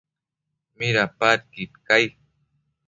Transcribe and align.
Midapadquid 0.77 1.71
cai? 1.87 2.05